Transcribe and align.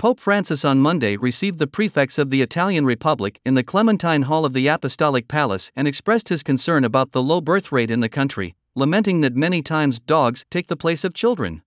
Pope 0.00 0.18
Francis 0.18 0.64
on 0.64 0.80
Monday 0.80 1.18
received 1.18 1.58
the 1.58 1.66
prefects 1.66 2.16
of 2.16 2.30
the 2.30 2.40
Italian 2.40 2.86
Republic 2.86 3.38
in 3.44 3.52
the 3.52 3.62
Clementine 3.62 4.22
Hall 4.22 4.46
of 4.46 4.54
the 4.54 4.66
Apostolic 4.66 5.28
Palace 5.28 5.70
and 5.76 5.86
expressed 5.86 6.30
his 6.30 6.42
concern 6.42 6.84
about 6.84 7.12
the 7.12 7.22
low 7.22 7.42
birth 7.42 7.70
rate 7.70 7.90
in 7.90 8.00
the 8.00 8.08
country, 8.08 8.54
lamenting 8.74 9.20
that 9.20 9.36
many 9.36 9.60
times 9.60 10.00
dogs 10.00 10.46
take 10.50 10.68
the 10.68 10.74
place 10.74 11.04
of 11.04 11.12
children. 11.12 11.60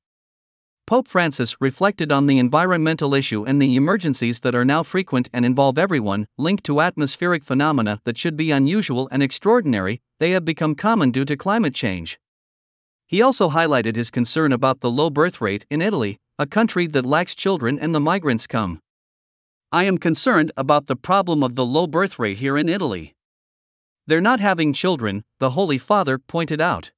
Pope 0.87 1.07
Francis 1.07 1.61
reflected 1.61 2.11
on 2.11 2.25
the 2.25 2.39
environmental 2.39 3.13
issue 3.13 3.43
and 3.45 3.61
the 3.61 3.75
emergencies 3.75 4.39
that 4.39 4.55
are 4.55 4.65
now 4.65 4.81
frequent 4.81 5.29
and 5.31 5.45
involve 5.45 5.77
everyone, 5.77 6.25
linked 6.35 6.63
to 6.63 6.81
atmospheric 6.81 7.43
phenomena 7.43 8.01
that 8.03 8.17
should 8.17 8.35
be 8.35 8.49
unusual 8.49 9.07
and 9.11 9.21
extraordinary, 9.21 10.01
they 10.17 10.31
have 10.31 10.43
become 10.43 10.73
common 10.73 11.11
due 11.11 11.23
to 11.23 11.37
climate 11.37 11.75
change. 11.75 12.19
He 13.05 13.21
also 13.21 13.51
highlighted 13.51 13.95
his 13.95 14.09
concern 14.09 14.51
about 14.51 14.79
the 14.79 14.89
low 14.89 15.11
birth 15.11 15.39
rate 15.39 15.67
in 15.69 15.83
Italy, 15.83 16.17
a 16.39 16.47
country 16.47 16.87
that 16.87 17.05
lacks 17.05 17.35
children 17.35 17.77
and 17.77 17.93
the 17.93 17.99
migrants 17.99 18.47
come. 18.47 18.79
I 19.71 19.83
am 19.83 19.99
concerned 19.99 20.51
about 20.57 20.87
the 20.87 20.95
problem 20.95 21.43
of 21.43 21.53
the 21.53 21.65
low 21.65 21.85
birth 21.85 22.17
rate 22.17 22.39
here 22.39 22.57
in 22.57 22.67
Italy. 22.67 23.13
They're 24.07 24.19
not 24.19 24.39
having 24.39 24.73
children, 24.73 25.23
the 25.39 25.51
Holy 25.51 25.77
Father 25.77 26.17
pointed 26.17 26.59
out. 26.59 26.91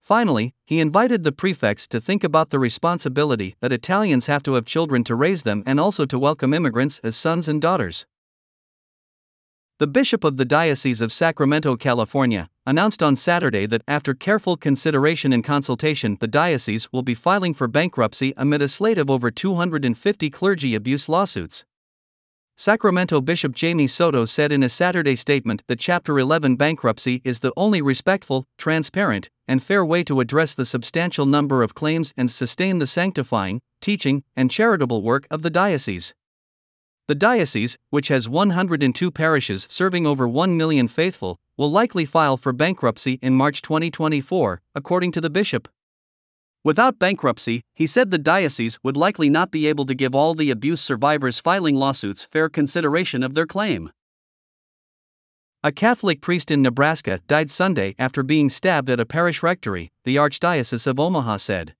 Finally, 0.00 0.52
he 0.64 0.80
invited 0.80 1.22
the 1.22 1.30
prefects 1.30 1.86
to 1.86 2.00
think 2.00 2.24
about 2.24 2.50
the 2.50 2.58
responsibility 2.58 3.54
that 3.60 3.72
Italians 3.72 4.26
have 4.26 4.42
to 4.42 4.54
have 4.54 4.64
children 4.64 5.04
to 5.04 5.14
raise 5.14 5.44
them 5.44 5.62
and 5.64 5.78
also 5.78 6.04
to 6.04 6.18
welcome 6.18 6.52
immigrants 6.52 6.98
as 7.04 7.14
sons 7.14 7.46
and 7.48 7.62
daughters. 7.62 8.04
The 9.78 9.86
Bishop 9.86 10.24
of 10.24 10.38
the 10.38 10.44
Diocese 10.44 11.00
of 11.00 11.12
Sacramento, 11.12 11.76
California, 11.76 12.50
announced 12.70 13.02
on 13.02 13.16
Saturday 13.16 13.66
that 13.66 13.82
after 13.88 14.14
careful 14.14 14.56
consideration 14.56 15.32
and 15.32 15.42
consultation, 15.42 16.16
the 16.20 16.28
diocese 16.28 16.88
will 16.92 17.02
be 17.02 17.14
filing 17.14 17.52
for 17.52 17.66
bankruptcy 17.66 18.32
amid 18.36 18.62
a 18.62 18.68
slate 18.68 18.96
of 18.96 19.10
over 19.10 19.28
250 19.28 20.30
clergy 20.30 20.76
abuse 20.76 21.08
lawsuits. 21.08 21.64
Sacramento 22.56 23.20
Bishop 23.22 23.58
Jaime 23.60 23.88
Soto 23.88 24.24
said 24.24 24.52
in 24.52 24.62
a 24.62 24.68
Saturday 24.68 25.16
statement 25.16 25.64
that 25.66 25.80
Chapter 25.80 26.16
11 26.16 26.54
bankruptcy 26.54 27.20
is 27.24 27.40
the 27.40 27.52
only 27.56 27.82
respectful, 27.82 28.46
transparent, 28.56 29.28
and 29.48 29.60
fair 29.60 29.84
way 29.84 30.04
to 30.04 30.20
address 30.20 30.54
the 30.54 30.64
substantial 30.64 31.26
number 31.26 31.64
of 31.64 31.74
claims 31.74 32.14
and 32.16 32.30
sustain 32.30 32.78
the 32.78 32.86
sanctifying, 32.86 33.60
teaching, 33.80 34.22
and 34.36 34.48
charitable 34.48 35.02
work 35.02 35.26
of 35.28 35.42
the 35.42 35.50
diocese. 35.50 36.14
The 37.08 37.16
diocese, 37.16 37.76
which 37.88 38.06
has 38.06 38.28
102 38.28 39.10
parishes 39.10 39.66
serving 39.68 40.06
over 40.06 40.28
1 40.28 40.56
million 40.56 40.86
faithful, 40.86 41.40
will 41.60 41.70
likely 41.70 42.06
file 42.06 42.38
for 42.38 42.54
bankruptcy 42.54 43.18
in 43.20 43.34
March 43.34 43.60
2024, 43.60 44.62
according 44.74 45.12
to 45.12 45.20
the 45.20 45.28
bishop. 45.28 45.68
Without 46.64 46.98
bankruptcy, 46.98 47.60
he 47.74 47.86
said 47.86 48.10
the 48.10 48.16
diocese 48.16 48.78
would 48.82 48.96
likely 48.96 49.28
not 49.28 49.50
be 49.50 49.66
able 49.66 49.84
to 49.84 49.92
give 49.94 50.14
all 50.14 50.34
the 50.34 50.50
abuse 50.50 50.80
survivors 50.80 51.38
filing 51.38 51.74
lawsuits 51.74 52.24
fair 52.24 52.48
consideration 52.48 53.22
of 53.22 53.34
their 53.34 53.44
claim. 53.44 53.90
A 55.62 55.70
Catholic 55.70 56.22
priest 56.22 56.50
in 56.50 56.62
Nebraska 56.62 57.20
died 57.28 57.50
Sunday 57.50 57.94
after 57.98 58.22
being 58.22 58.48
stabbed 58.48 58.88
at 58.88 58.98
a 58.98 59.04
parish 59.04 59.42
rectory, 59.42 59.92
the 60.04 60.16
Archdiocese 60.16 60.86
of 60.86 60.98
Omaha 60.98 61.36
said. 61.36 61.74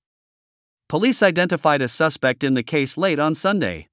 Police 0.89 1.23
identified 1.23 1.81
a 1.81 1.87
suspect 1.87 2.43
in 2.43 2.53
the 2.53 2.61
case 2.61 2.99
late 2.99 3.17
on 3.17 3.33
Sunday. 3.33 3.87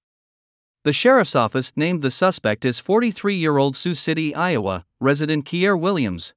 The 0.85 0.93
sheriff's 0.93 1.35
office 1.35 1.73
named 1.77 2.03
the 2.03 2.11
suspect 2.11 2.67
as 2.67 2.79
43 2.79 3.35
year 3.35 3.57
old 3.57 3.75
Sioux 3.75 3.95
City, 3.95 4.35
Iowa, 4.35 4.85
resident 5.01 5.45
Kier 5.45 5.79
Williams. 5.79 6.35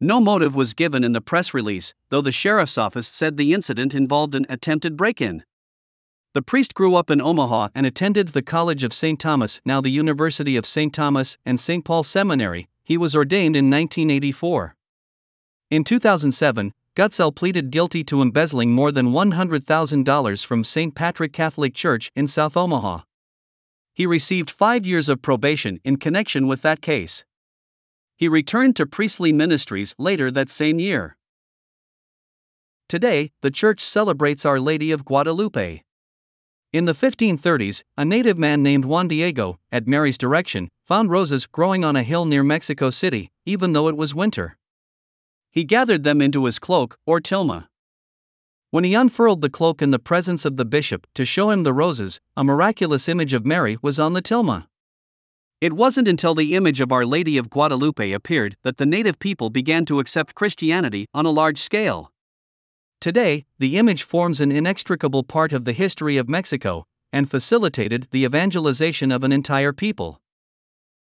No 0.00 0.20
motive 0.20 0.54
was 0.54 0.74
given 0.74 1.04
in 1.04 1.12
the 1.12 1.20
press 1.20 1.54
release, 1.54 1.94
though 2.08 2.20
the 2.20 2.32
sheriff's 2.32 2.78
office 2.78 3.06
said 3.06 3.36
the 3.36 3.54
incident 3.54 3.94
involved 3.94 4.34
an 4.34 4.46
attempted 4.48 4.96
break 4.96 5.20
in. 5.20 5.44
The 6.32 6.42
priest 6.42 6.74
grew 6.74 6.94
up 6.94 7.10
in 7.10 7.20
Omaha 7.20 7.68
and 7.74 7.86
attended 7.86 8.28
the 8.28 8.42
College 8.42 8.82
of 8.82 8.92
St. 8.92 9.20
Thomas, 9.20 9.60
now 9.64 9.80
the 9.80 9.90
University 9.90 10.56
of 10.56 10.64
St. 10.64 10.92
Thomas 10.92 11.36
and 11.44 11.60
St. 11.60 11.84
Paul 11.84 12.02
Seminary. 12.02 12.68
He 12.82 12.96
was 12.96 13.14
ordained 13.14 13.56
in 13.56 13.70
1984. 13.70 14.74
In 15.70 15.84
2007, 15.84 16.72
Gutgsell 16.96 17.30
pleaded 17.32 17.70
guilty 17.70 18.02
to 18.04 18.20
embezzling 18.20 18.72
more 18.72 18.90
than 18.90 19.12
$100,000 19.12 20.44
from 20.44 20.64
St. 20.64 20.94
Patrick 20.94 21.32
Catholic 21.32 21.74
Church 21.74 22.10
in 22.16 22.26
South 22.26 22.56
Omaha. 22.56 23.00
He 23.92 24.06
received 24.06 24.50
five 24.50 24.86
years 24.86 25.08
of 25.08 25.22
probation 25.22 25.78
in 25.84 25.98
connection 25.98 26.46
with 26.46 26.62
that 26.62 26.80
case. 26.80 27.24
He 28.20 28.28
returned 28.28 28.76
to 28.76 28.84
priestly 28.84 29.32
ministries 29.32 29.94
later 29.96 30.30
that 30.30 30.50
same 30.50 30.78
year. 30.78 31.16
Today, 32.86 33.32
the 33.40 33.50
church 33.50 33.80
celebrates 33.80 34.44
Our 34.44 34.60
Lady 34.60 34.92
of 34.92 35.06
Guadalupe. 35.06 35.82
In 36.70 36.84
the 36.84 36.92
1530s, 36.92 37.82
a 37.96 38.04
native 38.04 38.36
man 38.36 38.62
named 38.62 38.84
Juan 38.84 39.08
Diego, 39.08 39.58
at 39.72 39.86
Mary's 39.86 40.18
direction, 40.18 40.68
found 40.84 41.10
roses 41.10 41.46
growing 41.46 41.82
on 41.82 41.96
a 41.96 42.02
hill 42.02 42.26
near 42.26 42.42
Mexico 42.42 42.90
City, 42.90 43.32
even 43.46 43.72
though 43.72 43.88
it 43.88 43.96
was 43.96 44.14
winter. 44.14 44.58
He 45.50 45.64
gathered 45.64 46.04
them 46.04 46.20
into 46.20 46.44
his 46.44 46.58
cloak, 46.58 46.98
or 47.06 47.22
tilma. 47.22 47.68
When 48.70 48.84
he 48.84 48.92
unfurled 48.92 49.40
the 49.40 49.48
cloak 49.48 49.80
in 49.80 49.92
the 49.92 49.98
presence 49.98 50.44
of 50.44 50.58
the 50.58 50.66
bishop 50.66 51.06
to 51.14 51.24
show 51.24 51.48
him 51.48 51.62
the 51.62 51.72
roses, 51.72 52.20
a 52.36 52.44
miraculous 52.44 53.08
image 53.08 53.32
of 53.32 53.46
Mary 53.46 53.78
was 53.80 53.98
on 53.98 54.12
the 54.12 54.20
tilma. 54.20 54.66
It 55.60 55.74
wasn't 55.74 56.08
until 56.08 56.34
the 56.34 56.54
image 56.54 56.80
of 56.80 56.90
Our 56.90 57.04
Lady 57.04 57.36
of 57.36 57.50
Guadalupe 57.50 58.12
appeared 58.12 58.56
that 58.62 58.78
the 58.78 58.86
native 58.86 59.18
people 59.18 59.50
began 59.50 59.84
to 59.84 60.00
accept 60.00 60.34
Christianity 60.34 61.06
on 61.12 61.26
a 61.26 61.30
large 61.30 61.58
scale. 61.58 62.12
Today, 62.98 63.44
the 63.58 63.76
image 63.76 64.02
forms 64.02 64.40
an 64.40 64.50
inextricable 64.50 65.22
part 65.22 65.52
of 65.52 65.66
the 65.66 65.74
history 65.74 66.16
of 66.16 66.30
Mexico 66.30 66.86
and 67.12 67.30
facilitated 67.30 68.08
the 68.10 68.24
evangelization 68.24 69.12
of 69.12 69.22
an 69.22 69.32
entire 69.32 69.74
people. 69.74 70.19